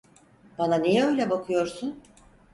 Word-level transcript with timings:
Bana 0.57 0.75
niye 0.75 1.03
öyle 1.05 1.29
bakıyorsun? 1.29 2.03